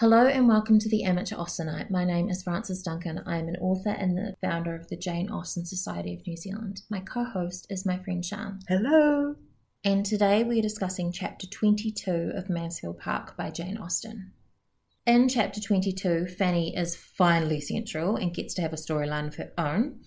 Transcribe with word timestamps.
Hello 0.00 0.28
and 0.28 0.46
welcome 0.46 0.78
to 0.78 0.88
the 0.88 1.02
Amateur 1.02 1.34
Austenite. 1.34 1.90
My 1.90 2.04
name 2.04 2.28
is 2.28 2.44
Frances 2.44 2.82
Duncan. 2.82 3.20
I 3.26 3.38
am 3.38 3.48
an 3.48 3.56
author 3.56 3.90
and 3.90 4.16
the 4.16 4.36
founder 4.40 4.76
of 4.76 4.86
the 4.86 4.96
Jane 4.96 5.28
Austen 5.28 5.66
Society 5.66 6.14
of 6.14 6.24
New 6.24 6.36
Zealand. 6.36 6.82
My 6.88 7.00
co 7.00 7.24
host 7.24 7.66
is 7.68 7.84
my 7.84 7.98
friend 7.98 8.24
Shan. 8.24 8.60
Hello. 8.68 9.34
And 9.82 10.06
today 10.06 10.44
we 10.44 10.60
are 10.60 10.62
discussing 10.62 11.10
chapter 11.10 11.48
22 11.48 12.30
of 12.36 12.48
Mansfield 12.48 13.00
Park 13.00 13.36
by 13.36 13.50
Jane 13.50 13.76
Austen. 13.76 14.30
In 15.04 15.28
chapter 15.28 15.60
22, 15.60 16.28
Fanny 16.28 16.76
is 16.76 16.94
finally 16.94 17.60
central 17.60 18.14
and 18.14 18.32
gets 18.32 18.54
to 18.54 18.62
have 18.62 18.72
a 18.72 18.76
storyline 18.76 19.26
of 19.26 19.34
her 19.34 19.50
own. 19.58 19.98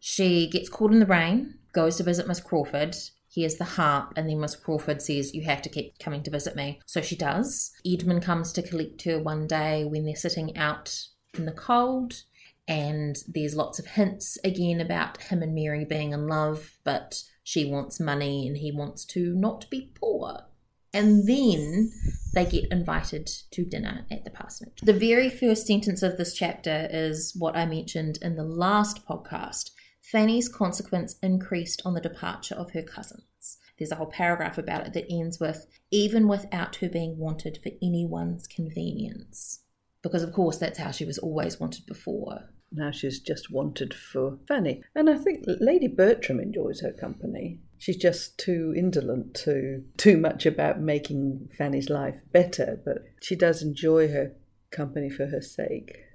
She 0.00 0.50
gets 0.50 0.68
caught 0.68 0.90
in 0.90 0.98
the 0.98 1.06
rain, 1.06 1.60
goes 1.72 1.98
to 1.98 2.02
visit 2.02 2.26
Miss 2.26 2.40
Crawford, 2.40 2.96
hears 3.36 3.56
the 3.56 3.64
harp, 3.64 4.14
and 4.16 4.28
then 4.28 4.40
Miss 4.40 4.56
Crawford 4.56 5.02
says, 5.02 5.34
You 5.34 5.42
have 5.44 5.60
to 5.62 5.68
keep 5.68 5.98
coming 5.98 6.22
to 6.22 6.30
visit 6.30 6.56
me. 6.56 6.80
So 6.86 7.02
she 7.02 7.16
does. 7.16 7.70
Edmund 7.86 8.22
comes 8.22 8.50
to 8.54 8.62
collect 8.62 9.02
her 9.02 9.18
one 9.18 9.46
day 9.46 9.84
when 9.84 10.06
they're 10.06 10.16
sitting 10.16 10.56
out 10.56 11.06
in 11.34 11.44
the 11.44 11.52
cold, 11.52 12.22
and 12.66 13.16
there's 13.28 13.54
lots 13.54 13.78
of 13.78 13.86
hints 13.86 14.38
again 14.42 14.80
about 14.80 15.24
him 15.24 15.42
and 15.42 15.54
Mary 15.54 15.84
being 15.84 16.12
in 16.12 16.26
love, 16.26 16.78
but 16.82 17.22
she 17.44 17.70
wants 17.70 18.00
money 18.00 18.48
and 18.48 18.56
he 18.56 18.72
wants 18.72 19.04
to 19.04 19.34
not 19.34 19.68
be 19.70 19.92
poor. 19.94 20.46
And 20.94 21.28
then 21.28 21.92
they 22.32 22.46
get 22.46 22.72
invited 22.72 23.26
to 23.50 23.66
dinner 23.66 24.06
at 24.10 24.24
the 24.24 24.30
parsonage. 24.30 24.80
The 24.82 24.94
very 24.94 25.28
first 25.28 25.66
sentence 25.66 26.02
of 26.02 26.16
this 26.16 26.32
chapter 26.32 26.88
is 26.90 27.34
what 27.38 27.54
I 27.54 27.66
mentioned 27.66 28.18
in 28.22 28.36
the 28.36 28.44
last 28.44 29.06
podcast 29.06 29.72
Fanny's 30.12 30.48
consequence 30.48 31.16
increased 31.20 31.82
on 31.84 31.94
the 31.94 32.00
departure 32.00 32.54
of 32.54 32.70
her 32.70 32.82
cousins. 32.82 33.58
There's 33.76 33.90
a 33.90 33.96
whole 33.96 34.06
paragraph 34.06 34.56
about 34.56 34.86
it 34.86 34.92
that 34.92 35.10
ends 35.10 35.40
with, 35.40 35.66
even 35.90 36.28
without 36.28 36.76
her 36.76 36.88
being 36.88 37.18
wanted 37.18 37.58
for 37.60 37.72
anyone's 37.82 38.46
convenience. 38.46 39.62
Because, 40.02 40.22
of 40.22 40.32
course, 40.32 40.58
that's 40.58 40.78
how 40.78 40.92
she 40.92 41.04
was 41.04 41.18
always 41.18 41.58
wanted 41.58 41.86
before. 41.86 42.50
Now 42.70 42.92
she's 42.92 43.18
just 43.18 43.50
wanted 43.50 43.92
for 43.92 44.38
Fanny. 44.46 44.84
And 44.94 45.10
I 45.10 45.16
think 45.16 45.44
Lady 45.46 45.88
Bertram 45.88 46.38
enjoys 46.38 46.82
her 46.82 46.92
company. 46.92 47.60
She's 47.76 47.96
just 47.96 48.38
too 48.38 48.72
indolent 48.76 49.34
to 49.44 49.82
too 49.96 50.18
much 50.18 50.46
about 50.46 50.80
making 50.80 51.48
Fanny's 51.58 51.90
life 51.90 52.20
better, 52.32 52.80
but 52.84 52.98
she 53.20 53.34
does 53.34 53.60
enjoy 53.60 54.08
her 54.08 54.36
company 54.70 55.10
for 55.10 55.26
her 55.26 55.42
sake 55.42 56.06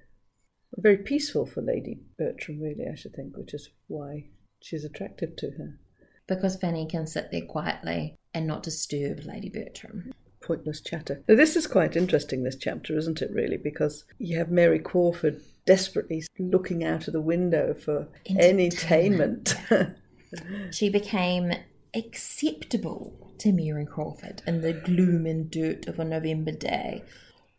very 0.77 0.97
peaceful 0.97 1.45
for 1.45 1.61
Lady 1.61 1.99
Bertram, 2.21 2.59
really, 2.59 2.85
I 2.87 2.95
should 2.95 3.15
think, 3.15 3.35
which 3.35 3.53
is 3.53 3.69
why 3.87 4.25
she's 4.61 4.85
attracted 4.85 5.37
to 5.37 5.51
her. 5.57 5.79
Because 6.27 6.55
Fanny 6.55 6.85
can 6.85 7.07
sit 7.07 7.29
there 7.31 7.45
quietly 7.45 8.15
and 8.33 8.45
not 8.45 8.61
disturb 8.61 9.25
Lady 9.25 9.49
Bertram. 9.49 10.11
Pointless 10.39 10.81
chatter. 10.81 11.23
Now, 11.27 11.35
this 11.35 11.55
is 11.55 11.65
quite 11.65 11.95
interesting, 11.95 12.43
this 12.43 12.55
chapter, 12.55 12.95
isn't 12.95 13.23
it, 13.23 13.31
really? 13.31 13.57
Because 13.57 14.05
you 14.19 14.37
have 14.37 14.51
Mary 14.51 14.77
Crawford 14.77 15.41
desperately 15.65 16.23
looking 16.37 16.83
out 16.83 17.07
of 17.07 17.13
the 17.13 17.21
window 17.21 17.73
for 17.73 18.07
entertainment. 18.27 19.55
she 20.71 20.89
became 20.89 21.53
acceptable 21.95 23.33
to 23.39 23.51
Mary 23.51 23.85
Crawford 23.85 24.43
in 24.45 24.61
the 24.61 24.73
gloom 24.73 25.25
and 25.25 25.49
dirt 25.49 25.87
of 25.87 25.99
a 25.99 26.05
November 26.05 26.51
day 26.51 27.03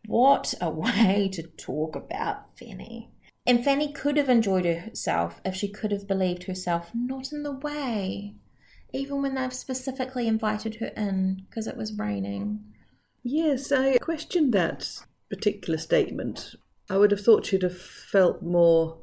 what 0.06 0.54
a 0.60 0.70
way 0.70 1.30
to 1.32 1.42
talk 1.42 1.96
about 1.96 2.56
Fanny. 2.58 3.11
And 3.46 3.64
Fanny 3.64 3.92
could 3.92 4.16
have 4.16 4.28
enjoyed 4.28 4.64
herself 4.64 5.40
if 5.44 5.54
she 5.54 5.68
could 5.68 5.90
have 5.90 6.06
believed 6.06 6.44
herself 6.44 6.92
not 6.94 7.32
in 7.32 7.42
the 7.42 7.52
way, 7.52 8.36
even 8.92 9.20
when 9.20 9.34
they've 9.34 9.52
specifically 9.52 10.28
invited 10.28 10.76
her 10.76 10.92
in 10.96 11.44
because 11.48 11.66
it 11.66 11.76
was 11.76 11.98
raining. 11.98 12.64
Yes, 13.24 13.72
I 13.72 13.98
questioned 13.98 14.52
that 14.52 15.04
particular 15.28 15.78
statement. 15.78 16.54
I 16.88 16.98
would 16.98 17.10
have 17.10 17.20
thought 17.20 17.46
she'd 17.46 17.62
have 17.62 17.80
felt 17.80 18.42
more, 18.42 18.98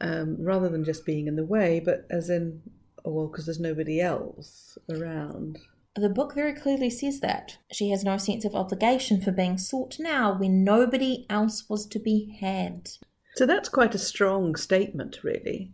um, 0.00 0.36
rather 0.40 0.68
than 0.68 0.84
just 0.84 1.06
being 1.06 1.26
in 1.26 1.36
the 1.36 1.44
way, 1.44 1.80
but 1.84 2.06
as 2.10 2.30
in, 2.30 2.62
oh, 3.04 3.12
well, 3.12 3.26
because 3.28 3.46
there's 3.46 3.60
nobody 3.60 4.00
else 4.00 4.76
around. 4.90 5.58
The 5.94 6.08
book 6.08 6.34
very 6.34 6.54
clearly 6.54 6.90
says 6.90 7.20
that. 7.20 7.58
She 7.70 7.90
has 7.90 8.02
no 8.02 8.16
sense 8.16 8.44
of 8.44 8.56
obligation 8.56 9.20
for 9.20 9.30
being 9.30 9.58
sought 9.58 9.96
now 10.00 10.36
when 10.36 10.64
nobody 10.64 11.26
else 11.30 11.68
was 11.68 11.86
to 11.86 12.00
be 12.00 12.36
had. 12.40 12.90
So 13.36 13.46
that's 13.46 13.68
quite 13.68 13.94
a 13.94 13.98
strong 13.98 14.54
statement, 14.54 15.24
really, 15.24 15.72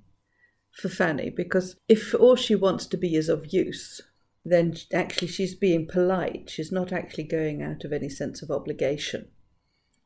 for 0.72 0.88
Fanny, 0.88 1.31
because 1.31 1.76
if 1.88 2.15
all 2.15 2.37
she 2.37 2.54
wants 2.54 2.87
to 2.87 2.97
be 2.97 3.15
is 3.15 3.28
of 3.28 3.53
use, 3.53 4.00
then 4.44 4.75
actually 4.94 5.28
she's 5.28 5.54
being 5.54 5.87
polite. 5.87 6.48
She's 6.48 6.72
not 6.72 6.93
actually 6.93 7.25
going 7.25 7.62
out 7.62 7.84
of 7.84 7.93
any 7.93 8.09
sense 8.09 8.43
of 8.43 8.50
obligation. 8.50 9.28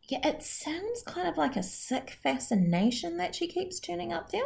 Yeah, 0.08 0.26
it 0.26 0.42
sounds 0.42 1.02
kind 1.06 1.28
of 1.28 1.38
like 1.38 1.56
a 1.56 1.62
sick 1.62 2.18
fascination 2.22 3.16
that 3.18 3.34
she 3.34 3.46
keeps 3.46 3.80
turning 3.80 4.12
up 4.12 4.30
there. 4.30 4.42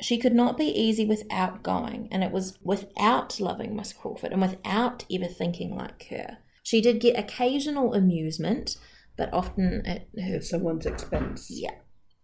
She 0.00 0.18
could 0.18 0.34
not 0.34 0.58
be 0.58 0.66
easy 0.66 1.06
without 1.06 1.62
going, 1.62 2.08
and 2.10 2.24
it 2.24 2.32
was 2.32 2.58
without 2.62 3.38
loving 3.38 3.76
Miss 3.76 3.92
Crawford 3.92 4.32
and 4.32 4.40
without 4.42 5.04
ever 5.12 5.26
thinking 5.26 5.76
like 5.76 6.08
her. 6.08 6.38
She 6.62 6.80
did 6.80 7.00
get 7.00 7.18
occasional 7.18 7.94
amusement, 7.94 8.76
but 9.16 9.32
often 9.32 9.82
at 9.86 10.08
her 10.20 10.40
someone's 10.40 10.86
expense. 10.86 11.46
Yeah. 11.50 11.76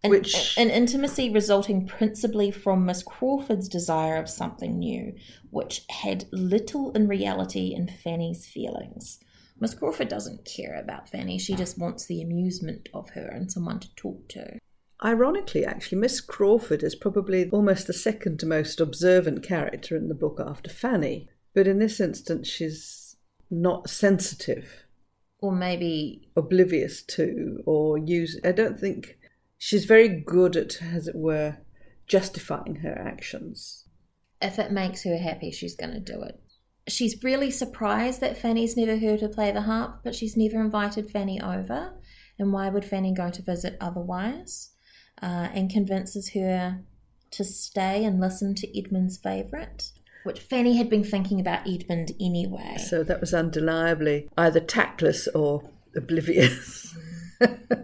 An, 0.05 0.11
Which... 0.11 0.57
an 0.59 0.71
intimacy 0.71 1.31
resulting 1.31 1.87
principally 1.87 2.51
from 2.51 2.85
Miss 2.85 3.03
Crawford's 3.03 3.69
desire 3.69 4.17
of 4.17 4.29
something 4.29 4.79
new, 4.79 5.15
which 5.51 5.85
had 5.91 6.27
little 6.33 6.91
in 6.93 7.07
reality 7.07 7.73
in 7.75 7.87
Fanny's 7.87 8.47
feelings. 8.47 9.21
Miss 9.61 9.75
Crawford 9.75 10.09
doesn't 10.09 10.45
care 10.45 10.75
about 10.75 11.09
Fanny, 11.09 11.39
she 11.39 11.55
just 11.55 11.79
wants 11.79 12.07
the 12.07 12.21
amusement 12.21 12.89
of 12.93 13.11
her 13.11 13.29
and 13.29 13.53
someone 13.53 13.79
to 13.79 13.95
talk 13.95 14.29
to. 14.31 14.59
Ironically, 15.05 15.65
actually, 15.65 15.99
Miss 15.99 16.21
Crawford 16.21 16.83
is 16.83 16.95
probably 16.95 17.49
almost 17.51 17.87
the 17.87 17.93
second 17.93 18.43
most 18.45 18.81
observant 18.81 19.43
character 19.43 19.97
in 19.97 20.09
the 20.09 20.15
book 20.15 20.41
after 20.45 20.71
Fanny. 20.71 21.29
But 21.55 21.67
in 21.67 21.79
this 21.79 22.01
instance, 22.01 22.49
she's 22.49 23.17
not 23.51 23.91
sensitive. 23.91 24.87
Or 25.41 25.53
maybe 25.53 26.29
oblivious 26.37 27.03
to, 27.03 27.63
or 27.67 27.99
use. 27.99 28.39
I 28.45 28.53
don't 28.53 28.79
think 28.79 29.19
she's 29.63 29.85
very 29.85 30.09
good 30.09 30.57
at, 30.57 30.83
as 30.83 31.07
it 31.07 31.15
were, 31.15 31.59
justifying 32.07 32.77
her 32.77 32.97
actions. 32.99 33.87
If 34.41 34.59
it 34.59 34.73
makes 34.73 35.05
her 35.05 35.17
happy, 35.17 35.51
she's 35.51 35.77
going 35.77 35.93
to 35.93 36.01
do 36.01 36.23
it. 36.23 36.41
She's 36.89 37.23
really 37.23 37.51
surprised 37.51 38.21
that 38.21 38.37
Fanny's 38.37 38.77
never 38.77 38.97
heard 38.97 39.21
her 39.21 39.29
play 39.29 39.53
the 39.53 39.63
harp, 39.63 40.01
but 40.03 40.17
she's 40.17 40.37
never 40.37 40.61
invited 40.61 41.11
Fanny 41.11 41.41
over. 41.41 41.93
And 42.39 42.53
why 42.53 42.69
would 42.69 42.85
Fanny 42.85 43.15
go 43.15 43.31
to 43.31 43.43
visit 43.43 43.77
otherwise? 43.81 44.73
uh, 45.21 45.49
and 45.55 45.71
convinces 45.71 46.31
her 46.31 46.81
to 47.31 47.45
stay 47.45 48.05
and 48.05 48.21
listen 48.21 48.55
to 48.57 48.79
Edmund's 48.79 49.17
favourite, 49.17 49.91
which 50.25 50.41
Fanny 50.41 50.77
had 50.77 50.91
been 50.91 51.05
thinking 51.05 51.41
about 51.41 51.67
Edmund 51.69 52.13
anyway. 52.21 52.77
So 52.79 53.03
that 53.05 53.21
was 53.21 53.33
undeniably 53.33 54.29
either 54.37 54.61
tactless 54.61 55.29
or 55.29 55.71
oblivious. 55.97 56.95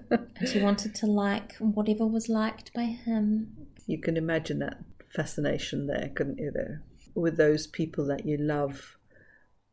she 0.58 0.64
wanted 0.64 0.94
to 0.96 1.06
like 1.06 1.56
whatever 1.56 2.06
was 2.06 2.28
liked 2.28 2.72
by 2.74 2.84
him. 2.84 3.56
You 3.86 4.00
can 4.00 4.16
imagine 4.16 4.58
that 4.60 4.78
fascination 5.14 5.86
there, 5.86 6.10
couldn't 6.14 6.38
you, 6.38 6.50
there? 6.52 6.82
With 7.14 7.36
those 7.36 7.66
people 7.66 8.06
that 8.06 8.26
you 8.26 8.36
love, 8.36 8.97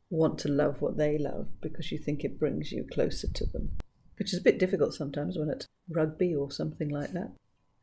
want 0.09 0.39
to 0.39 0.49
love 0.49 0.81
what 0.81 0.97
they 0.97 1.17
love 1.17 1.47
because 1.61 1.91
you 1.91 1.97
think 1.97 2.23
it 2.23 2.39
brings 2.39 2.71
you 2.71 2.85
closer 2.91 3.27
to 3.27 3.45
them. 3.45 3.71
Which 4.17 4.33
is 4.33 4.39
a 4.39 4.43
bit 4.43 4.59
difficult 4.59 4.93
sometimes 4.93 5.37
when 5.37 5.49
it's 5.49 5.67
rugby 5.89 6.33
or 6.33 6.49
something 6.51 6.89
like 6.89 7.11
that 7.11 7.31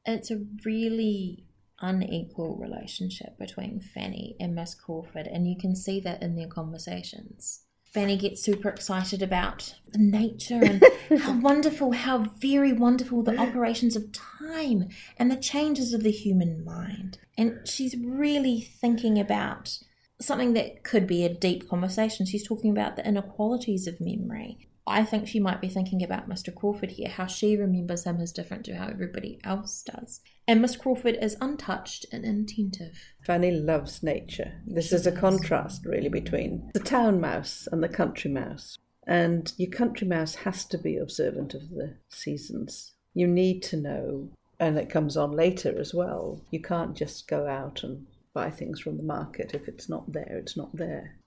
it's 0.04 0.30
a 0.30 0.44
really 0.64 1.44
unequal 1.80 2.56
relationship 2.56 3.38
between 3.38 3.80
Fanny 3.80 4.36
and 4.40 4.54
Miss 4.54 4.74
Crawford, 4.74 5.26
and 5.26 5.48
you 5.48 5.56
can 5.58 5.74
see 5.74 6.00
that 6.00 6.22
in 6.22 6.36
their 6.36 6.48
conversations. 6.48 7.64
Fanny 7.92 8.16
gets 8.16 8.42
super 8.42 8.70
excited 8.70 9.22
about 9.22 9.74
the 9.90 9.98
nature 9.98 10.60
and 10.62 10.82
how 11.20 11.38
wonderful, 11.38 11.92
how 11.92 12.18
very 12.38 12.72
wonderful 12.72 13.22
the 13.22 13.36
operations 13.36 13.96
of 13.96 14.12
time 14.12 14.88
and 15.18 15.30
the 15.30 15.36
changes 15.36 15.92
of 15.92 16.02
the 16.02 16.10
human 16.10 16.64
mind. 16.64 17.18
And 17.36 17.60
she's 17.68 17.94
really 17.96 18.60
thinking 18.60 19.18
about 19.18 19.78
something 20.20 20.54
that 20.54 20.84
could 20.84 21.06
be 21.06 21.24
a 21.24 21.34
deep 21.34 21.68
conversation. 21.68 22.24
She's 22.24 22.46
talking 22.46 22.70
about 22.70 22.96
the 22.96 23.06
inequalities 23.06 23.86
of 23.86 24.00
memory 24.00 24.68
I 24.86 25.04
think 25.04 25.28
she 25.28 25.38
might 25.38 25.60
be 25.60 25.68
thinking 25.68 26.02
about 26.02 26.28
Mr. 26.28 26.52
Crawford 26.54 26.92
here, 26.92 27.08
how 27.08 27.26
she 27.26 27.56
remembers 27.56 28.04
him 28.04 28.20
is 28.20 28.32
different 28.32 28.64
to 28.64 28.76
how 28.76 28.88
everybody 28.88 29.38
else 29.44 29.82
does. 29.82 30.20
And 30.48 30.60
Miss 30.60 30.76
Crawford 30.76 31.16
is 31.22 31.36
untouched 31.40 32.06
and 32.10 32.24
attentive. 32.24 32.98
Fanny 33.24 33.52
loves 33.52 34.02
nature. 34.02 34.60
This 34.66 34.88
she 34.88 34.96
is 34.96 35.02
does. 35.02 35.14
a 35.14 35.20
contrast, 35.20 35.86
really, 35.86 36.08
between 36.08 36.70
the 36.74 36.80
town 36.80 37.20
mouse 37.20 37.68
and 37.70 37.82
the 37.82 37.88
country 37.88 38.30
mouse. 38.30 38.76
And 39.06 39.52
your 39.56 39.70
country 39.70 40.06
mouse 40.06 40.36
has 40.36 40.64
to 40.66 40.78
be 40.78 40.96
observant 40.96 41.54
of 41.54 41.70
the 41.70 41.96
seasons. 42.08 42.92
You 43.14 43.26
need 43.26 43.62
to 43.64 43.76
know, 43.76 44.30
and 44.58 44.78
it 44.78 44.90
comes 44.90 45.16
on 45.16 45.32
later 45.32 45.78
as 45.78 45.94
well. 45.94 46.44
You 46.50 46.60
can't 46.60 46.96
just 46.96 47.28
go 47.28 47.46
out 47.46 47.84
and 47.84 48.06
buy 48.34 48.50
things 48.50 48.80
from 48.80 48.96
the 48.96 49.02
market. 49.02 49.52
If 49.54 49.68
it's 49.68 49.88
not 49.88 50.12
there, 50.12 50.38
it's 50.38 50.56
not 50.56 50.74
there. 50.76 51.18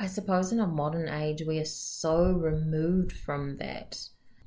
I 0.00 0.06
suppose 0.06 0.52
in 0.52 0.60
a 0.60 0.66
modern 0.66 1.08
age 1.08 1.42
we 1.42 1.58
are 1.58 1.64
so 1.64 2.32
removed 2.32 3.12
from 3.12 3.56
that. 3.56 3.98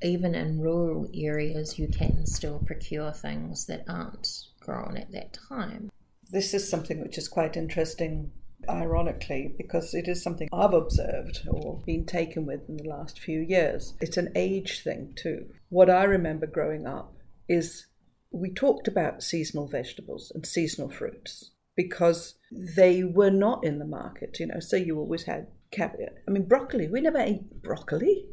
even 0.03 0.33
in 0.33 0.59
rural 0.59 1.07
areas, 1.13 1.77
you 1.77 1.87
can 1.87 2.25
still 2.25 2.59
procure 2.59 3.11
things 3.11 3.65
that 3.67 3.83
aren't 3.87 4.27
grown 4.59 4.97
at 4.97 5.11
that 5.11 5.33
time. 5.33 5.91
This 6.31 6.53
is 6.53 6.67
something 6.67 7.01
which 7.01 7.17
is 7.17 7.27
quite 7.27 7.57
interesting, 7.57 8.31
ironically, 8.69 9.53
because 9.57 9.93
it 9.93 10.07
is 10.07 10.23
something 10.23 10.49
I've 10.51 10.73
observed 10.73 11.41
or 11.47 11.81
been 11.85 12.05
taken 12.05 12.45
with 12.45 12.67
in 12.69 12.77
the 12.77 12.89
last 12.89 13.19
few 13.19 13.41
years. 13.41 13.93
It's 13.99 14.17
an 14.17 14.31
age 14.35 14.83
thing, 14.83 15.13
too. 15.15 15.45
What 15.69 15.89
I 15.89 16.03
remember 16.05 16.47
growing 16.47 16.87
up 16.87 17.13
is 17.47 17.87
we 18.31 18.51
talked 18.51 18.87
about 18.87 19.23
seasonal 19.23 19.67
vegetables 19.67 20.31
and 20.33 20.45
seasonal 20.45 20.89
fruits 20.89 21.51
because 21.75 22.35
they 22.51 23.03
were 23.03 23.31
not 23.31 23.63
in 23.63 23.79
the 23.79 23.85
market, 23.85 24.39
you 24.39 24.47
know. 24.47 24.59
So 24.59 24.75
you 24.75 24.97
always 24.99 25.23
had 25.23 25.47
cabbage. 25.71 26.09
I 26.27 26.31
mean, 26.31 26.47
broccoli. 26.47 26.87
We 26.87 27.01
never 27.01 27.19
ate 27.19 27.61
broccoli. 27.63 28.25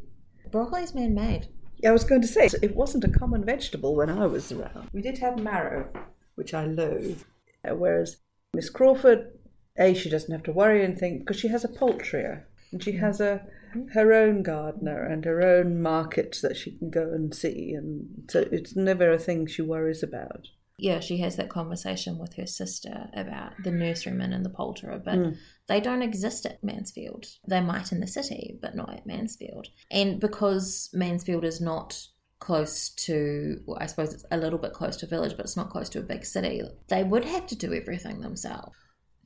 Broccoli 0.50 0.82
is 0.82 0.94
man 0.94 1.14
made. 1.14 1.48
Yeah, 1.78 1.90
I 1.90 1.92
was 1.92 2.04
going 2.04 2.22
to 2.22 2.28
say, 2.28 2.48
it 2.60 2.74
wasn't 2.74 3.04
a 3.04 3.08
common 3.08 3.44
vegetable 3.44 3.94
when 3.94 4.10
I 4.10 4.26
was 4.26 4.50
around. 4.50 4.88
We 4.92 5.00
did 5.00 5.18
have 5.18 5.38
marrow, 5.38 5.88
which 6.34 6.52
I 6.52 6.66
loathe. 6.66 7.22
Uh, 7.64 7.76
whereas 7.76 8.16
Miss 8.52 8.68
Crawford, 8.68 9.30
A, 9.78 9.94
she 9.94 10.10
doesn't 10.10 10.32
have 10.32 10.42
to 10.44 10.52
worry 10.52 10.82
anything 10.82 11.20
because 11.20 11.38
she 11.38 11.48
has 11.48 11.64
a 11.64 11.68
poultry 11.68 12.24
and 12.72 12.82
she 12.82 12.92
has 12.92 13.20
a 13.20 13.46
her 13.92 14.12
own 14.14 14.42
gardener 14.42 15.04
and 15.04 15.24
her 15.24 15.42
own 15.42 15.80
markets 15.80 16.40
that 16.40 16.56
she 16.56 16.76
can 16.78 16.90
go 16.90 17.02
and 17.02 17.34
see 17.34 17.74
and 17.74 18.24
so 18.30 18.46
it's 18.50 18.74
never 18.74 19.10
a 19.10 19.18
thing 19.18 19.46
she 19.46 19.60
worries 19.60 20.02
about 20.02 20.48
yeah, 20.78 21.00
she 21.00 21.18
has 21.18 21.34
that 21.36 21.48
conversation 21.48 22.18
with 22.18 22.34
her 22.34 22.46
sister 22.46 23.10
about 23.12 23.52
the 23.64 23.70
nurseryman 23.70 24.32
and 24.32 24.44
the 24.44 24.50
poulterer, 24.50 25.02
but 25.04 25.16
mm. 25.16 25.36
they 25.66 25.80
don't 25.80 26.02
exist 26.02 26.46
at 26.46 26.62
Mansfield. 26.62 27.26
They 27.48 27.60
might 27.60 27.90
in 27.90 27.98
the 27.98 28.06
city, 28.06 28.56
but 28.62 28.76
not 28.76 28.94
at 28.94 29.04
Mansfield. 29.04 29.66
And 29.90 30.20
because 30.20 30.88
Mansfield 30.92 31.44
is 31.44 31.60
not 31.60 32.06
close 32.38 32.90
to, 32.90 33.60
well, 33.66 33.78
I 33.80 33.86
suppose 33.86 34.14
it's 34.14 34.24
a 34.30 34.36
little 34.36 34.58
bit 34.58 34.72
close 34.72 34.96
to 34.98 35.06
a 35.06 35.08
village, 35.08 35.36
but 35.36 35.46
it's 35.46 35.56
not 35.56 35.70
close 35.70 35.88
to 35.90 35.98
a 35.98 36.02
big 36.02 36.24
city, 36.24 36.62
they 36.86 37.02
would 37.02 37.24
have 37.24 37.48
to 37.48 37.56
do 37.56 37.74
everything 37.74 38.20
themselves. 38.20 38.76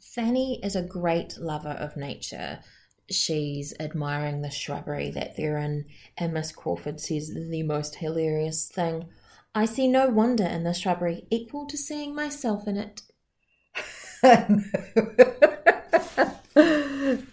Fanny 0.01 0.59
is 0.63 0.75
a 0.75 0.83
great 0.83 1.37
lover 1.39 1.69
of 1.69 1.99
nature. 1.99 2.61
She's 3.11 3.75
admiring 3.79 4.41
the 4.41 4.51
shrubbery 4.51 5.11
that 5.11 5.37
they're 5.37 5.59
in, 5.59 5.85
and 6.17 6.33
Miss 6.33 6.51
Crawford 6.51 6.99
says 6.99 7.35
the 7.35 7.63
most 7.63 7.97
hilarious 7.97 8.71
thing 8.75 9.11
I 9.55 9.67
see 9.67 9.87
no 9.87 10.09
wonder 10.09 10.45
in 10.45 10.65
the 10.65 10.73
shrubbery 10.73 11.27
equal 11.31 11.67
to 11.67 11.77
seeing 11.77 12.15
myself 12.15 12.67
in 12.67 12.79
it. 12.79 13.03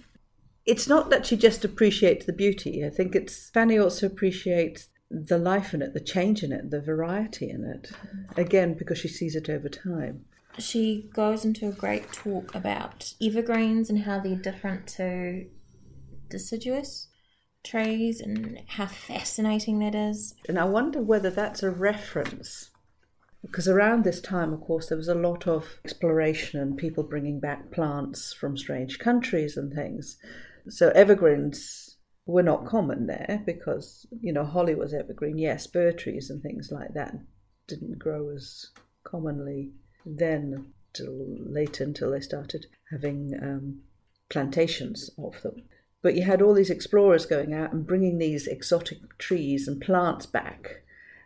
it's 0.66 0.88
not 0.88 1.10
that 1.10 1.26
she 1.26 1.38
just 1.38 1.64
appreciates 1.64 2.26
the 2.26 2.34
beauty. 2.34 2.86
I 2.86 2.90
think 2.90 3.16
it's 3.16 3.50
Fanny 3.50 3.78
also 3.78 4.06
appreciates 4.06 4.90
the 5.10 5.38
life 5.38 5.74
in 5.74 5.82
it, 5.82 5.94
the 5.94 6.00
change 6.00 6.44
in 6.44 6.52
it, 6.52 6.72
the 6.72 6.82
variety 6.82 7.50
in 7.50 7.64
it. 7.64 7.92
Again, 8.38 8.74
because 8.74 8.98
she 8.98 9.08
sees 9.08 9.36
it 9.36 9.50
over 9.50 9.70
time. 9.70 10.26
She 10.58 11.10
goes 11.14 11.46
into 11.46 11.70
a 11.70 11.72
great 11.72 12.12
talk 12.12 12.54
about 12.54 13.14
evergreens 13.22 13.90
and 13.90 14.04
how 14.04 14.20
they're 14.20 14.36
different 14.36 14.88
to 14.88 15.46
deciduous 16.30 17.09
trees 17.64 18.22
and 18.22 18.62
how 18.68 18.88
fascinating 18.88 19.80
that 19.80 19.96
is. 19.96 20.36
And 20.48 20.58
I 20.58 20.66
wonder 20.66 21.02
whether 21.02 21.30
that's 21.30 21.64
a 21.64 21.72
reference. 21.72 22.70
Because 23.42 23.68
around 23.68 24.04
this 24.04 24.20
time, 24.20 24.52
of 24.54 24.62
course, 24.62 24.90
there 24.90 24.98
was 24.98 25.08
a 25.08 25.16
lot 25.16 25.48
of 25.48 25.80
exploration 25.86 26.60
and 26.60 26.78
people 26.78 27.04
bringing 27.04 27.40
back 27.40 27.72
plants 27.72 28.34
from 28.34 28.58
strange 28.58 29.00
countries 29.00 29.56
and 29.56 29.74
things. 29.74 30.18
So 30.68 30.90
evergreens 30.90 31.96
were 32.26 32.44
not 32.44 32.66
common 32.66 33.08
there 33.08 33.42
because, 33.46 34.06
you 34.22 34.34
know, 34.34 34.44
holly 34.44 34.76
was 34.76 34.94
evergreen, 34.94 35.38
yes, 35.38 35.66
fir 35.66 35.92
trees 35.92 36.30
and 36.30 36.44
things 36.44 36.70
like 36.72 36.94
that 36.94 37.16
didn't 37.68 38.00
grow 38.00 38.30
as 38.30 38.72
commonly 39.04 39.72
then 40.06 40.74
till 40.94 41.26
later 41.40 41.84
until 41.84 42.12
they 42.12 42.20
started 42.20 42.66
having 42.92 43.32
um, 43.42 43.80
plantations 44.30 45.10
of 45.18 45.42
them. 45.44 45.64
But 46.02 46.16
you 46.16 46.24
had 46.24 46.42
all 46.42 46.54
these 46.54 46.70
explorers 46.70 47.26
going 47.26 47.54
out 47.54 47.74
and 47.74 47.86
bringing 47.86 48.18
these 48.18 48.48
exotic 48.48 49.18
trees 49.18 49.68
and 49.68 49.82
plants 49.82 50.26
back, 50.26 50.84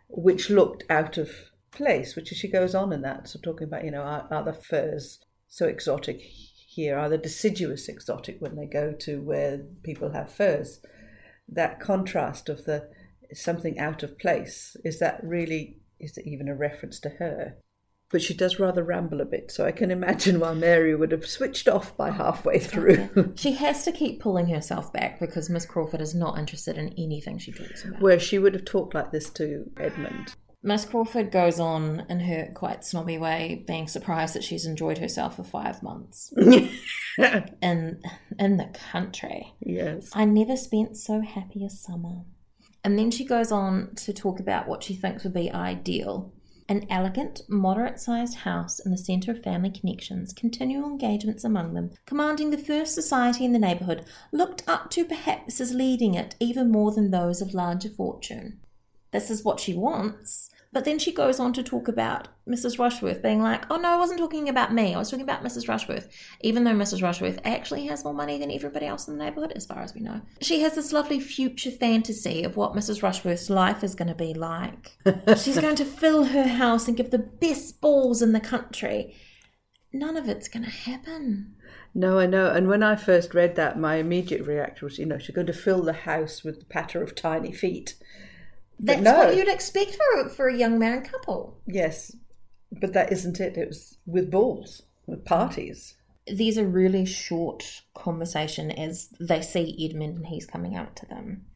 which 0.08 0.50
looked 0.50 0.84
out 0.90 1.16
of 1.16 1.30
place, 1.70 2.16
which 2.16 2.28
she 2.28 2.50
goes 2.50 2.74
on 2.74 2.92
in 2.92 3.02
that. 3.02 3.28
So, 3.28 3.38
talking 3.40 3.68
about, 3.68 3.84
you 3.84 3.90
know, 3.90 4.02
are, 4.02 4.26
are 4.30 4.44
the 4.44 4.52
firs 4.52 5.20
so 5.48 5.66
exotic 5.66 6.20
here? 6.20 6.98
Are 6.98 7.08
the 7.08 7.18
deciduous 7.18 7.88
exotic 7.88 8.40
when 8.40 8.56
they 8.56 8.66
go 8.66 8.92
to 9.00 9.20
where 9.20 9.58
people 9.82 10.12
have 10.12 10.32
firs? 10.32 10.80
That 11.48 11.78
contrast 11.78 12.48
of 12.48 12.64
the 12.64 12.88
something 13.32 13.78
out 13.78 14.02
of 14.02 14.18
place, 14.18 14.76
is 14.84 14.98
that 14.98 15.20
really, 15.22 15.78
is 16.00 16.16
it 16.18 16.26
even 16.26 16.48
a 16.48 16.54
reference 16.54 16.98
to 17.00 17.08
her? 17.10 17.56
But 18.10 18.22
she 18.22 18.34
does 18.34 18.60
rather 18.60 18.84
ramble 18.84 19.20
a 19.20 19.24
bit. 19.24 19.50
So 19.50 19.66
I 19.66 19.72
can 19.72 19.90
imagine 19.90 20.40
why 20.40 20.54
Mary 20.54 20.94
would 20.94 21.12
have 21.12 21.26
switched 21.26 21.68
off 21.68 21.96
by 21.96 22.10
halfway 22.10 22.58
through. 22.58 23.08
Okay. 23.16 23.30
She 23.36 23.52
has 23.52 23.84
to 23.84 23.92
keep 23.92 24.20
pulling 24.20 24.48
herself 24.48 24.92
back 24.92 25.18
because 25.20 25.50
Miss 25.50 25.66
Crawford 25.66 26.00
is 26.00 26.14
not 26.14 26.38
interested 26.38 26.78
in 26.78 26.94
anything 26.96 27.38
she 27.38 27.52
talks 27.52 27.84
about. 27.84 28.00
Where 28.00 28.20
she 28.20 28.38
would 28.38 28.54
have 28.54 28.64
talked 28.64 28.94
like 28.94 29.10
this 29.10 29.30
to 29.30 29.70
Edmund. 29.76 30.34
Miss 30.62 30.86
Crawford 30.86 31.30
goes 31.30 31.60
on 31.60 32.06
in 32.08 32.20
her 32.20 32.50
quite 32.54 32.84
snobby 32.84 33.18
way, 33.18 33.64
being 33.66 33.86
surprised 33.86 34.34
that 34.34 34.42
she's 34.42 34.64
enjoyed 34.64 34.96
herself 34.96 35.36
for 35.36 35.44
five 35.44 35.82
months 35.82 36.32
in 36.38 38.00
in 38.38 38.56
the 38.56 38.70
country. 38.90 39.52
Yes, 39.60 40.10
I 40.14 40.24
never 40.24 40.56
spent 40.56 40.96
so 40.96 41.20
happy 41.20 41.66
a 41.66 41.70
summer. 41.70 42.22
And 42.82 42.98
then 42.98 43.10
she 43.10 43.26
goes 43.26 43.52
on 43.52 43.94
to 43.96 44.14
talk 44.14 44.40
about 44.40 44.66
what 44.66 44.82
she 44.82 44.94
thinks 44.94 45.24
would 45.24 45.34
be 45.34 45.50
ideal 45.52 46.32
an 46.68 46.86
elegant, 46.88 47.42
moderate 47.48 48.00
sized 48.00 48.38
house 48.38 48.78
in 48.78 48.90
the 48.90 48.96
centre 48.96 49.30
of 49.30 49.42
family 49.42 49.70
connections, 49.70 50.32
continual 50.32 50.88
engagements 50.88 51.44
among 51.44 51.74
them, 51.74 51.90
commanding 52.06 52.50
the 52.50 52.58
first 52.58 52.94
society 52.94 53.44
in 53.44 53.52
the 53.52 53.58
neighbourhood, 53.58 54.04
looked 54.32 54.62
up 54.66 54.90
to 54.90 55.04
perhaps 55.04 55.60
as 55.60 55.74
leading 55.74 56.14
it 56.14 56.34
even 56.40 56.70
more 56.70 56.92
than 56.92 57.10
those 57.10 57.42
of 57.42 57.54
larger 57.54 57.90
fortune. 57.90 58.60
This 59.10 59.30
is 59.30 59.44
what 59.44 59.60
she 59.60 59.74
wants, 59.74 60.50
but 60.74 60.84
then 60.84 60.98
she 60.98 61.12
goes 61.12 61.38
on 61.38 61.52
to 61.52 61.62
talk 61.62 61.86
about 61.86 62.26
Mrs. 62.48 62.80
Rushworth 62.80 63.22
being 63.22 63.40
like, 63.40 63.64
oh 63.70 63.76
no, 63.76 63.90
I 63.90 63.96
wasn't 63.96 64.18
talking 64.18 64.48
about 64.48 64.74
me. 64.74 64.92
I 64.92 64.98
was 64.98 65.08
talking 65.08 65.22
about 65.22 65.44
Mrs. 65.44 65.68
Rushworth. 65.68 66.08
Even 66.40 66.64
though 66.64 66.72
Mrs. 66.72 67.00
Rushworth 67.00 67.38
actually 67.44 67.86
has 67.86 68.02
more 68.02 68.12
money 68.12 68.38
than 68.38 68.50
everybody 68.50 68.84
else 68.84 69.06
in 69.06 69.16
the 69.16 69.24
neighbourhood, 69.24 69.52
as 69.54 69.64
far 69.64 69.82
as 69.82 69.94
we 69.94 70.00
know. 70.00 70.20
She 70.40 70.62
has 70.62 70.74
this 70.74 70.92
lovely 70.92 71.20
future 71.20 71.70
fantasy 71.70 72.42
of 72.42 72.56
what 72.56 72.74
Mrs. 72.74 73.04
Rushworth's 73.04 73.48
life 73.48 73.84
is 73.84 73.94
going 73.94 74.08
to 74.08 74.16
be 74.16 74.34
like. 74.34 74.98
She's 75.38 75.60
going 75.60 75.76
to 75.76 75.84
fill 75.84 76.24
her 76.24 76.48
house 76.48 76.88
and 76.88 76.96
give 76.96 77.12
the 77.12 77.18
best 77.18 77.80
balls 77.80 78.20
in 78.20 78.32
the 78.32 78.40
country. 78.40 79.14
None 79.92 80.16
of 80.16 80.28
it's 80.28 80.48
going 80.48 80.64
to 80.64 80.70
happen. 80.70 81.54
No, 81.94 82.18
I 82.18 82.26
know. 82.26 82.50
And 82.50 82.66
when 82.66 82.82
I 82.82 82.96
first 82.96 83.32
read 83.32 83.54
that, 83.54 83.78
my 83.78 83.96
immediate 83.96 84.44
reaction 84.44 84.86
was, 84.86 84.98
you 84.98 85.06
know, 85.06 85.18
she's 85.18 85.36
going 85.36 85.46
to 85.46 85.52
fill 85.52 85.84
the 85.84 85.92
house 85.92 86.42
with 86.42 86.58
the 86.58 86.66
patter 86.66 87.00
of 87.00 87.14
tiny 87.14 87.52
feet. 87.52 87.94
That's 88.78 89.00
no. 89.00 89.18
what 89.18 89.36
you'd 89.36 89.48
expect 89.48 89.96
for 89.96 90.28
for 90.30 90.48
a 90.48 90.56
young 90.56 90.78
married 90.78 91.10
couple. 91.10 91.60
Yes, 91.66 92.14
but 92.72 92.92
that 92.92 93.12
isn't 93.12 93.40
it. 93.40 93.56
It 93.56 93.68
was 93.68 93.98
with 94.06 94.30
balls, 94.30 94.82
with 95.06 95.24
parties. 95.24 95.94
There's 96.26 96.56
a 96.56 96.64
really 96.64 97.04
short 97.04 97.82
conversation 97.94 98.70
as 98.70 99.08
they 99.20 99.42
see 99.42 99.76
Edmund 99.84 100.16
and 100.16 100.26
he's 100.26 100.46
coming 100.46 100.74
out 100.74 100.96
to 100.96 101.06
them 101.06 101.46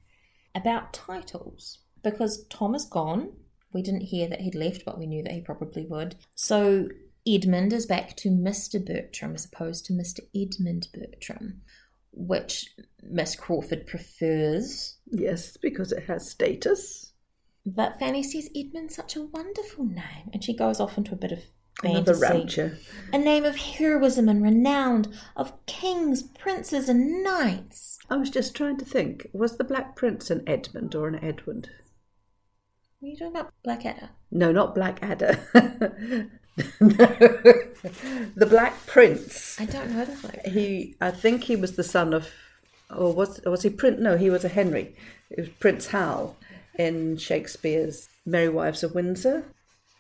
about 0.55 0.93
titles 0.93 1.79
because 2.03 2.47
Tom 2.51 2.75
is 2.75 2.85
gone. 2.85 3.33
We 3.73 3.83
didn't 3.83 4.03
hear 4.03 4.29
that 4.29 4.41
he'd 4.41 4.55
left, 4.55 4.85
but 4.85 4.99
we 4.99 5.07
knew 5.07 5.23
that 5.23 5.33
he 5.33 5.41
probably 5.41 5.87
would. 5.87 6.17
So 6.35 6.89
Edmund 7.27 7.73
is 7.73 7.87
back 7.87 8.17
to 8.17 8.31
Mr. 8.31 8.85
Bertram 8.85 9.35
as 9.35 9.45
opposed 9.45 9.85
to 9.87 9.93
Mr. 9.93 10.21
Edmund 10.35 10.89
Bertram, 10.95 11.61
which 12.13 12.67
Miss 13.03 13.35
Crawford 13.35 13.87
prefers. 13.87 14.97
Yes, 15.07 15.57
because 15.57 15.93
it 15.93 16.05
has 16.05 16.31
status. 16.31 17.08
But 17.75 17.99
Fanny 17.99 18.23
says 18.23 18.49
Edmund's 18.57 18.95
such 18.95 19.15
a 19.15 19.23
wonderful 19.23 19.85
name, 19.85 20.31
and 20.33 20.43
she 20.43 20.55
goes 20.55 20.81
off 20.81 20.97
into 20.97 21.13
a 21.13 21.19
bit 21.19 21.33
of 21.33 21.41
fantasy. 21.83 22.01
Another 22.01 22.15
rancher. 22.15 22.79
A 23.13 23.19
name 23.19 23.45
of 23.45 23.57
heroism 23.57 24.27
and 24.29 24.43
renowned, 24.43 25.09
of 25.37 25.53
kings, 25.67 26.23
princes, 26.23 26.89
and 26.89 27.23
knights. 27.23 27.99
I 28.09 28.17
was 28.17 28.31
just 28.31 28.55
trying 28.55 28.79
to 28.79 28.87
think, 28.87 29.29
was 29.35 29.59
the 29.59 29.65
Black 29.65 29.97
Prince 29.97 30.31
an 30.31 30.45
Edmund 30.47 30.95
or 30.95 31.09
an 31.09 31.23
Edward? 31.23 31.69
Are 33.03 33.07
you 33.07 33.17
talking 33.17 33.37
about 33.37 33.53
Blackadder? 33.63 34.11
No, 34.31 34.51
not 34.51 34.75
Blackadder. 34.75 35.39
the 35.53 36.31
Black 38.49 38.87
Prince. 38.87 39.61
I 39.61 39.67
don't 39.67 39.91
know 39.91 40.07
the 40.07 40.17
Black 40.17 40.47
He, 40.47 40.97
I 41.03 41.11
think 41.11 41.45
he 41.45 41.55
was 41.55 41.77
the 41.77 41.85
son 41.85 42.15
of, 42.15 42.31
or 42.97 43.13
was 43.13 43.43
was 43.45 43.63
he 43.63 43.69
Prince? 43.69 44.01
No, 44.01 44.17
he 44.17 44.31
was 44.31 44.43
a 44.45 44.49
Henry. 44.49 44.97
It 45.31 45.41
was 45.41 45.49
Prince 45.51 45.89
Hal 45.89 46.37
in 46.79 47.17
Shakespeare's 47.17 48.09
Merry 48.25 48.49
Wives 48.49 48.83
of 48.83 48.95
Windsor 48.95 49.45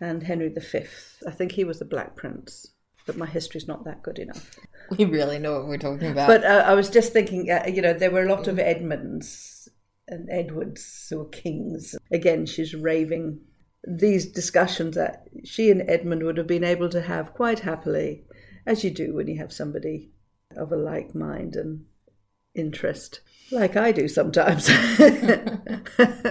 and 0.00 0.22
Henry 0.22 0.48
V. 0.48 0.84
I 1.26 1.30
think 1.30 1.52
he 1.52 1.64
was 1.64 1.80
the 1.80 1.84
Black 1.84 2.14
Prince, 2.16 2.72
but 3.04 3.16
my 3.16 3.26
history's 3.26 3.66
not 3.66 3.84
that 3.84 4.02
good 4.02 4.18
enough. 4.18 4.56
We 4.96 5.04
really 5.04 5.38
know 5.38 5.58
what 5.58 5.66
we're 5.66 5.76
talking 5.76 6.12
about. 6.12 6.28
But 6.28 6.44
uh, 6.44 6.64
I 6.66 6.74
was 6.74 6.88
just 6.88 7.12
thinking, 7.12 7.50
uh, 7.50 7.64
you 7.66 7.82
know, 7.82 7.92
there 7.92 8.12
were 8.12 8.24
a 8.24 8.34
lot 8.34 8.46
of 8.46 8.58
Edmunds 8.58 9.68
and 10.06 10.28
Edward's 10.30 11.08
who 11.10 11.18
were 11.18 11.28
kings. 11.28 11.96
Again, 12.12 12.46
she's 12.46 12.74
raving. 12.74 13.40
These 13.86 14.26
discussions 14.26 14.94
that 14.94 15.28
she 15.44 15.70
and 15.70 15.82
Edmund 15.82 16.22
would 16.22 16.36
have 16.36 16.46
been 16.46 16.64
able 16.64 16.88
to 16.90 17.02
have 17.02 17.34
quite 17.34 17.60
happily, 17.60 18.24
as 18.66 18.84
you 18.84 18.90
do 18.90 19.14
when 19.14 19.28
you 19.28 19.38
have 19.38 19.52
somebody 19.52 20.10
of 20.56 20.72
a 20.72 20.76
like 20.76 21.14
mind 21.14 21.56
and 21.56 21.84
interest, 22.54 23.20
like 23.50 23.76
I 23.76 23.92
do 23.92 24.08
sometimes. 24.08 24.68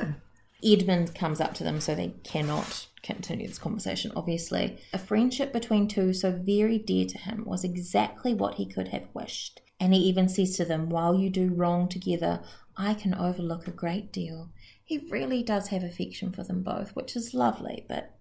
Edmund 0.74 1.16
comes 1.16 1.40
up 1.40 1.54
to 1.56 1.64
them, 1.64 1.80
so 1.80 1.96
they 1.96 2.14
cannot 2.24 2.88
continue 3.04 3.48
this 3.48 3.58
conversation, 3.58 4.12
obviously. 4.16 4.80
A 4.94 4.98
friendship 4.98 5.54
between 5.54 5.88
two 5.88 6.14
so 6.14 6.32
very 6.32 6.78
dear 6.78 7.06
to 7.06 7.18
him 7.18 7.44
was 7.46 7.64
exactly 7.64 8.34
what 8.34 8.56
he 8.56 8.66
could 8.66 8.90
have 8.90 9.08
wished. 9.14 9.62
And 9.80 9.94
he 9.94 10.00
even 10.02 10.28
says 10.28 10.58
to 10.58 10.66
them, 10.66 10.90
While 10.90 11.16
you 11.16 11.30
do 11.30 11.54
wrong 11.54 11.88
together, 11.88 12.42
I 12.76 12.94
can 12.94 13.14
overlook 13.14 13.68
a 13.68 13.72
great 13.72 14.12
deal. 14.12 14.52
He 14.84 15.08
really 15.10 15.44
does 15.44 15.68
have 15.68 15.84
affection 15.84 16.32
for 16.32 16.44
them 16.44 16.64
both, 16.64 16.96
which 16.96 17.16
is 17.16 17.34
lovely, 17.34 17.86
but 17.88 18.18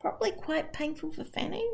probably 0.00 0.32
quite 0.32 0.72
painful 0.72 1.12
for 1.12 1.24
Fanny. 1.24 1.66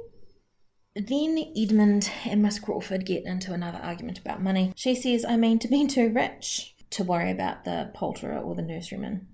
Then 0.95 1.53
Edmund 1.57 2.11
and 2.25 2.43
Miss 2.43 2.59
Crawford 2.61 3.05
get 3.05 3.25
into 3.25 3.53
another 3.53 3.81
argument 3.83 4.19
about 4.19 4.43
money. 4.43 4.73
She 4.77 4.95
says, 4.95 5.25
I 5.25 5.37
mean 5.37 5.59
to 5.59 5.69
be 5.69 5.87
too 5.87 6.11
rich 6.11 6.77
to 6.91 7.03
worry 7.03 7.33
about 7.33 7.65
the 7.65 7.91
poulterer 7.95 8.39
or 8.39 8.55
the 8.55 8.63
nurseryman, 8.63 9.27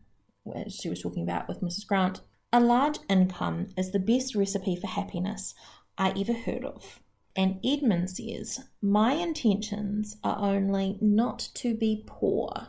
as 0.55 0.75
she 0.75 0.89
was 0.89 1.01
talking 1.01 1.23
about 1.23 1.49
with 1.49 1.61
Mrs. 1.61 1.87
Grant. 1.87 2.21
A 2.53 2.61
large 2.61 2.99
income 3.09 3.69
is 3.77 3.93
the 3.93 3.99
best 3.99 4.35
recipe 4.35 4.77
for 4.77 4.89
happiness 4.89 5.55
I 5.97 6.13
ever 6.19 6.33
heard 6.33 6.65
of. 6.65 7.01
And 7.37 7.61
Edmund 7.65 8.11
says, 8.11 8.61
My 8.83 9.13
intentions 9.13 10.17
are 10.25 10.39
only 10.39 10.99
not 11.01 11.49
to 11.55 11.75
be 11.75 12.03
poor, 12.07 12.69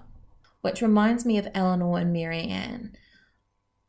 which 0.61 0.81
reminds 0.81 1.25
me 1.25 1.37
of 1.37 1.47
Eleanor 1.53 1.97
and 1.97 2.13
Marianne. 2.13 2.95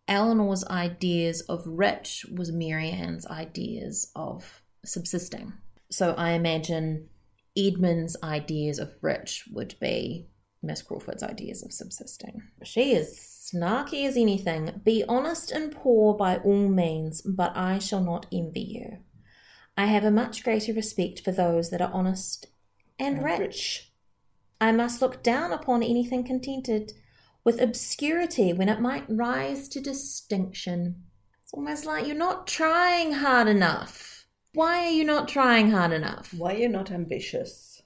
Eleanor's 0.08 0.64
ideas 0.64 1.42
of 1.42 1.66
rich 1.66 2.26
was 2.34 2.50
Marianne's 2.50 3.26
ideas 3.26 4.10
of 4.16 4.62
subsisting. 4.84 5.52
So 5.90 6.14
I 6.14 6.30
imagine 6.30 7.08
Edmund's 7.56 8.16
ideas 8.22 8.78
of 8.78 8.92
rich 9.02 9.44
would 9.52 9.74
be 9.78 10.26
Miss 10.62 10.82
Crawford's 10.82 11.22
ideas 11.22 11.62
of 11.62 11.72
subsisting. 11.72 12.42
She 12.64 12.92
is 12.94 13.31
snarky 13.52 14.06
as 14.06 14.16
anything. 14.16 14.80
Be 14.84 15.04
honest 15.08 15.50
and 15.50 15.72
poor 15.72 16.14
by 16.14 16.36
all 16.38 16.68
means, 16.68 17.22
but 17.22 17.56
I 17.56 17.78
shall 17.78 18.02
not 18.02 18.26
envy 18.32 18.60
you. 18.60 18.98
I 19.76 19.86
have 19.86 20.04
a 20.04 20.10
much 20.10 20.44
greater 20.44 20.72
respect 20.72 21.20
for 21.20 21.32
those 21.32 21.70
that 21.70 21.80
are 21.80 21.92
honest 21.92 22.46
and 22.98 23.22
rich. 23.22 23.38
rich. 23.38 23.92
I 24.60 24.72
must 24.72 25.02
look 25.02 25.22
down 25.22 25.52
upon 25.52 25.82
anything 25.82 26.24
contented 26.24 26.92
with 27.44 27.60
obscurity 27.60 28.52
when 28.52 28.68
it 28.68 28.80
might 28.80 29.04
rise 29.08 29.68
to 29.70 29.80
distinction. 29.80 31.02
It's 31.42 31.52
almost 31.52 31.84
like 31.84 32.06
you're 32.06 32.16
not 32.16 32.46
trying 32.46 33.12
hard 33.12 33.48
enough. 33.48 34.26
Why 34.54 34.84
are 34.86 34.90
you 34.90 35.04
not 35.04 35.28
trying 35.28 35.70
hard 35.70 35.92
enough? 35.92 36.32
Why 36.34 36.54
are 36.54 36.58
you 36.58 36.68
not 36.68 36.90
ambitious? 36.90 37.82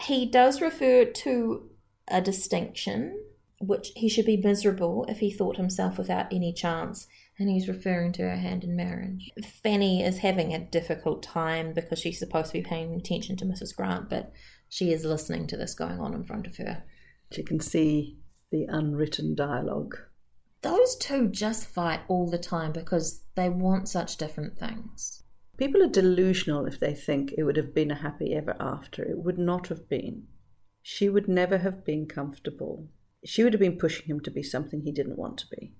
He 0.00 0.26
does 0.26 0.60
refer 0.60 1.06
to 1.06 1.70
a 2.08 2.20
distinction, 2.20 3.18
which 3.60 3.92
he 3.96 4.08
should 4.08 4.26
be 4.26 4.36
miserable 4.36 5.06
if 5.08 5.18
he 5.18 5.30
thought 5.30 5.56
himself 5.56 5.98
without 5.98 6.32
any 6.32 6.52
chance, 6.52 7.06
and 7.38 7.48
he's 7.48 7.68
referring 7.68 8.12
to 8.12 8.22
her 8.22 8.36
hand 8.36 8.64
in 8.64 8.76
marriage. 8.76 9.30
Fanny 9.62 10.02
is 10.02 10.18
having 10.18 10.52
a 10.52 10.58
difficult 10.58 11.22
time 11.22 11.72
because 11.72 11.98
she's 11.98 12.18
supposed 12.18 12.48
to 12.48 12.58
be 12.58 12.62
paying 12.62 12.94
attention 12.94 13.36
to 13.36 13.44
Mrs. 13.44 13.74
Grant, 13.74 14.08
but 14.08 14.32
she 14.68 14.92
is 14.92 15.04
listening 15.04 15.46
to 15.46 15.56
this 15.56 15.74
going 15.74 16.00
on 16.00 16.14
in 16.14 16.24
front 16.24 16.46
of 16.46 16.56
her. 16.56 16.84
She 17.32 17.42
can 17.42 17.60
see 17.60 18.18
the 18.50 18.66
unwritten 18.68 19.34
dialogue. 19.34 19.96
Those 20.62 20.96
two 20.96 21.28
just 21.28 21.66
fight 21.66 22.00
all 22.08 22.28
the 22.30 22.38
time 22.38 22.72
because 22.72 23.22
they 23.34 23.48
want 23.48 23.88
such 23.88 24.16
different 24.16 24.58
things. 24.58 25.22
People 25.56 25.82
are 25.82 25.88
delusional 25.88 26.66
if 26.66 26.78
they 26.78 26.94
think 26.94 27.32
it 27.32 27.44
would 27.44 27.56
have 27.56 27.74
been 27.74 27.90
a 27.90 27.94
happy 27.94 28.34
ever 28.34 28.54
after. 28.60 29.02
It 29.02 29.18
would 29.18 29.38
not 29.38 29.68
have 29.68 29.88
been. 29.88 30.24
She 30.82 31.08
would 31.08 31.28
never 31.28 31.58
have 31.58 31.84
been 31.84 32.06
comfortable. 32.06 32.88
She 33.26 33.44
would 33.44 33.52
have 33.52 33.60
been 33.60 33.78
pushing 33.78 34.06
him 34.06 34.20
to 34.20 34.30
be 34.30 34.42
something 34.42 34.80
he 34.80 34.92
didn't 34.92 35.18
want 35.18 35.38
to 35.38 35.46
be. 35.48 35.72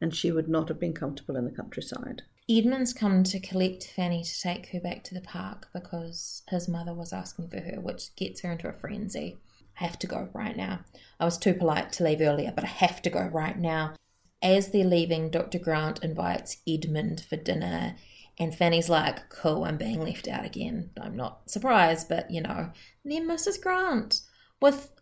And 0.00 0.14
she 0.14 0.32
would 0.32 0.48
not 0.48 0.68
have 0.68 0.80
been 0.80 0.94
comfortable 0.94 1.36
in 1.36 1.44
the 1.44 1.50
countryside. 1.50 2.22
Edmund's 2.48 2.92
come 2.92 3.24
to 3.24 3.40
collect 3.40 3.84
Fanny 3.84 4.22
to 4.22 4.40
take 4.40 4.68
her 4.70 4.80
back 4.80 5.02
to 5.04 5.14
the 5.14 5.20
park 5.20 5.68
because 5.72 6.42
his 6.48 6.68
mother 6.68 6.92
was 6.94 7.12
asking 7.12 7.48
for 7.48 7.60
her, 7.60 7.80
which 7.80 8.14
gets 8.16 8.42
her 8.42 8.52
into 8.52 8.68
a 8.68 8.72
frenzy. 8.72 9.38
I 9.80 9.84
have 9.84 9.98
to 10.00 10.06
go 10.06 10.28
right 10.32 10.56
now. 10.56 10.80
I 11.18 11.24
was 11.24 11.38
too 11.38 11.54
polite 11.54 11.92
to 11.94 12.04
leave 12.04 12.20
earlier, 12.20 12.52
but 12.54 12.64
I 12.64 12.68
have 12.68 13.02
to 13.02 13.10
go 13.10 13.22
right 13.22 13.58
now. 13.58 13.94
As 14.42 14.70
they're 14.70 14.84
leaving, 14.84 15.30
Dr. 15.30 15.58
Grant 15.58 16.04
invites 16.04 16.58
Edmund 16.68 17.24
for 17.28 17.36
dinner 17.36 17.96
and 18.38 18.54
Fanny's 18.54 18.88
like, 18.88 19.28
cool, 19.28 19.64
I'm 19.64 19.76
being 19.76 20.00
left 20.00 20.26
out 20.26 20.44
again. 20.44 20.90
I'm 21.00 21.16
not 21.16 21.48
surprised, 21.50 22.08
but 22.08 22.30
you 22.30 22.40
know. 22.40 22.70
Then 23.04 23.28
Mrs. 23.28 23.60
Grant, 23.60 24.22
with 24.60 24.93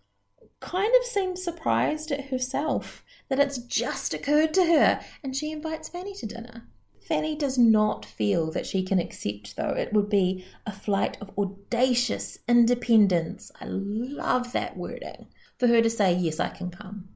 kind 0.62 0.92
of 0.98 1.04
seems 1.04 1.42
surprised 1.44 2.10
at 2.10 2.26
herself 2.26 3.04
that 3.28 3.38
it's 3.38 3.58
just 3.58 4.14
occurred 4.14 4.54
to 4.54 4.64
her, 4.64 5.00
and 5.22 5.36
she 5.36 5.52
invites 5.52 5.88
Fanny 5.88 6.14
to 6.14 6.26
dinner. 6.26 6.68
Fanny 7.00 7.36
does 7.36 7.58
not 7.58 8.06
feel 8.06 8.50
that 8.52 8.66
she 8.66 8.82
can 8.82 8.98
accept, 8.98 9.56
though. 9.56 9.74
It 9.74 9.92
would 9.92 10.08
be 10.08 10.46
a 10.64 10.72
flight 10.72 11.18
of 11.20 11.36
audacious 11.36 12.38
independence. 12.48 13.50
I 13.60 13.64
love 13.66 14.52
that 14.52 14.76
wording. 14.76 15.26
For 15.58 15.66
her 15.66 15.82
to 15.82 15.90
say, 15.90 16.14
Yes, 16.14 16.40
I 16.40 16.48
can 16.48 16.70
come. 16.70 17.08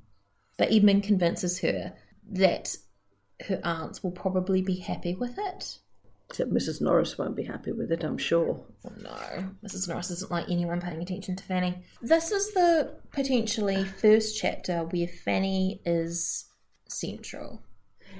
But 0.56 0.72
Edmund 0.72 1.04
convinces 1.04 1.60
her 1.60 1.94
that 2.30 2.76
her 3.46 3.60
aunts 3.62 4.02
will 4.02 4.10
probably 4.10 4.60
be 4.60 4.80
happy 4.80 5.14
with 5.14 5.38
it. 5.38 5.78
Except 6.28 6.52
Mrs. 6.52 6.80
Norris 6.80 7.16
won't 7.16 7.36
be 7.36 7.44
happy 7.44 7.72
with 7.72 7.92
it, 7.92 8.02
I'm 8.02 8.18
sure. 8.18 8.60
Oh, 8.84 8.92
no, 9.00 9.50
Mrs. 9.64 9.88
Norris 9.88 10.08
doesn't 10.08 10.30
like 10.30 10.50
anyone 10.50 10.80
paying 10.80 11.00
attention 11.00 11.36
to 11.36 11.44
Fanny. 11.44 11.84
This 12.02 12.32
is 12.32 12.52
the 12.52 12.94
potentially 13.12 13.84
first 13.84 14.36
chapter 14.36 14.80
where 14.84 15.06
Fanny 15.06 15.80
is 15.84 16.46
central. 16.88 17.62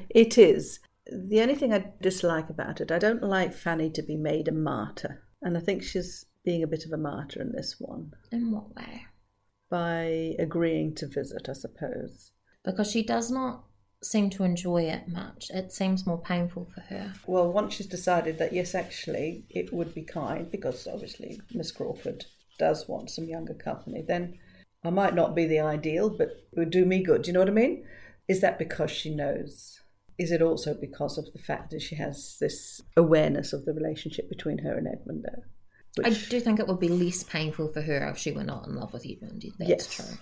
It 0.08 0.38
is. 0.38 0.78
The 1.10 1.40
only 1.40 1.56
thing 1.56 1.72
I 1.72 1.92
dislike 2.00 2.48
about 2.48 2.80
it, 2.80 2.92
I 2.92 2.98
don't 2.98 3.22
like 3.22 3.52
Fanny 3.52 3.90
to 3.90 4.02
be 4.02 4.16
made 4.16 4.48
a 4.48 4.52
martyr. 4.52 5.22
And 5.42 5.56
I 5.56 5.60
think 5.60 5.82
she's 5.82 6.26
being 6.44 6.62
a 6.62 6.68
bit 6.68 6.86
of 6.86 6.92
a 6.92 6.96
martyr 6.96 7.42
in 7.42 7.52
this 7.52 7.76
one. 7.78 8.12
In 8.30 8.52
what 8.52 8.75
way? 8.75 9.04
By 9.68 10.36
agreeing 10.38 10.94
to 10.96 11.06
visit, 11.08 11.48
I 11.48 11.52
suppose. 11.54 12.30
Because 12.64 12.90
she 12.90 13.02
does 13.02 13.30
not 13.30 13.64
seem 14.02 14.30
to 14.30 14.44
enjoy 14.44 14.82
it 14.82 15.08
much. 15.08 15.50
It 15.50 15.72
seems 15.72 16.06
more 16.06 16.20
painful 16.20 16.66
for 16.66 16.80
her. 16.82 17.14
Well, 17.26 17.52
once 17.52 17.74
she's 17.74 17.86
decided 17.86 18.38
that 18.38 18.52
yes, 18.52 18.74
actually, 18.74 19.44
it 19.50 19.72
would 19.72 19.94
be 19.94 20.02
kind, 20.02 20.50
because 20.50 20.86
obviously 20.86 21.40
Miss 21.52 21.72
Crawford 21.72 22.26
does 22.58 22.88
want 22.88 23.10
some 23.10 23.24
younger 23.24 23.54
company, 23.54 24.04
then 24.06 24.38
I 24.84 24.90
might 24.90 25.14
not 25.14 25.34
be 25.34 25.46
the 25.46 25.60
ideal, 25.60 26.10
but 26.10 26.28
it 26.28 26.58
would 26.58 26.70
do 26.70 26.84
me 26.84 27.02
good. 27.02 27.22
Do 27.22 27.28
you 27.28 27.32
know 27.32 27.40
what 27.40 27.48
I 27.48 27.52
mean? 27.52 27.84
Is 28.28 28.40
that 28.40 28.58
because 28.58 28.90
she 28.90 29.14
knows? 29.14 29.80
Is 30.18 30.30
it 30.30 30.42
also 30.42 30.74
because 30.74 31.18
of 31.18 31.32
the 31.32 31.38
fact 31.38 31.70
that 31.70 31.82
she 31.82 31.96
has 31.96 32.36
this 32.40 32.80
awareness 32.96 33.52
of 33.52 33.64
the 33.64 33.72
relationship 33.72 34.28
between 34.28 34.58
her 34.58 34.76
and 34.76 34.86
Edmundo? 34.86 35.42
Which... 35.96 36.06
I 36.06 36.30
do 36.30 36.40
think 36.40 36.58
it 36.58 36.66
would 36.66 36.80
be 36.80 36.88
less 36.88 37.22
painful 37.22 37.68
for 37.68 37.82
her 37.82 38.08
if 38.08 38.18
she 38.18 38.32
were 38.32 38.44
not 38.44 38.66
in 38.66 38.76
love 38.76 38.92
with 38.92 39.06
Edmund. 39.06 39.44
That's 39.58 39.70
yes. 39.70 39.94
true. 39.94 40.18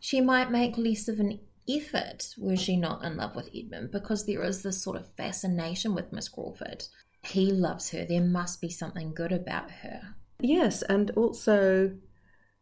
She 0.00 0.20
might 0.20 0.50
make 0.50 0.78
less 0.78 1.08
of 1.08 1.20
an 1.20 1.40
effort 1.68 2.34
was 2.38 2.60
she 2.60 2.76
not 2.76 3.04
in 3.04 3.16
love 3.16 3.36
with 3.36 3.50
Edmund 3.54 3.90
because 3.90 4.26
there 4.26 4.42
is 4.42 4.62
this 4.62 4.82
sort 4.82 4.96
of 4.96 5.14
fascination 5.16 5.94
with 5.94 6.12
Miss 6.12 6.28
Crawford. 6.28 6.84
He 7.22 7.50
loves 7.52 7.90
her. 7.90 8.04
There 8.04 8.22
must 8.22 8.60
be 8.60 8.70
something 8.70 9.12
good 9.14 9.32
about 9.32 9.70
her. 9.70 10.16
Yes, 10.40 10.82
and 10.82 11.10
also 11.12 11.96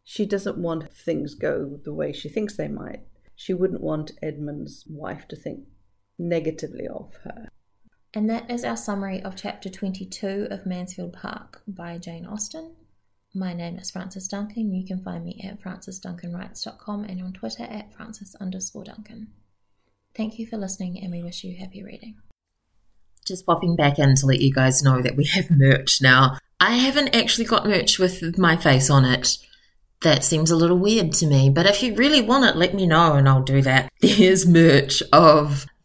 she 0.04 0.26
doesn't 0.26 0.58
want 0.58 0.92
things 0.92 1.34
go 1.34 1.78
the 1.84 1.92
way 1.92 2.12
she 2.12 2.28
thinks 2.28 2.56
they 2.56 2.68
might. 2.68 3.02
She 3.36 3.54
wouldn't 3.54 3.82
want 3.82 4.12
Edmund's 4.22 4.84
wife 4.88 5.28
to 5.28 5.36
think 5.36 5.60
negatively 6.18 6.88
of 6.88 7.14
her. 7.24 7.48
And 8.14 8.28
that 8.30 8.50
is 8.50 8.64
our 8.64 8.76
summary 8.76 9.22
of 9.22 9.36
chapter 9.36 9.68
22 9.68 10.48
of 10.50 10.66
Mansfield 10.66 11.12
Park 11.12 11.62
by 11.68 11.98
Jane 11.98 12.26
Austen. 12.26 12.74
My 13.38 13.54
name 13.54 13.78
is 13.78 13.92
Frances 13.92 14.26
Duncan. 14.26 14.74
You 14.74 14.84
can 14.84 15.00
find 15.00 15.24
me 15.24 15.40
at 15.44 15.62
francesduncanwrites.com 15.62 17.04
and 17.04 17.22
on 17.22 17.32
Twitter 17.32 17.62
at 17.62 17.94
frances 17.94 18.34
underscore 18.40 18.82
duncan. 18.82 19.28
Thank 20.16 20.40
you 20.40 20.46
for 20.48 20.56
listening 20.56 20.98
and 21.00 21.12
we 21.12 21.22
wish 21.22 21.44
you 21.44 21.56
happy 21.56 21.84
reading. 21.84 22.16
Just 23.24 23.46
popping 23.46 23.76
back 23.76 23.96
in 23.96 24.16
to 24.16 24.26
let 24.26 24.40
you 24.40 24.52
guys 24.52 24.82
know 24.82 25.00
that 25.02 25.16
we 25.16 25.24
have 25.26 25.52
merch 25.52 26.02
now. 26.02 26.38
I 26.58 26.78
haven't 26.78 27.14
actually 27.14 27.44
got 27.44 27.64
merch 27.64 28.00
with 28.00 28.36
my 28.36 28.56
face 28.56 28.90
on 28.90 29.04
it. 29.04 29.36
That 30.02 30.24
seems 30.24 30.50
a 30.50 30.56
little 30.56 30.78
weird 30.78 31.12
to 31.12 31.26
me, 31.26 31.48
but 31.48 31.64
if 31.64 31.80
you 31.80 31.94
really 31.94 32.20
want 32.20 32.44
it, 32.44 32.56
let 32.56 32.74
me 32.74 32.88
know 32.88 33.12
and 33.12 33.28
I'll 33.28 33.44
do 33.44 33.62
that. 33.62 33.88
There's 34.00 34.48
merch 34.48 35.00
of 35.12 35.64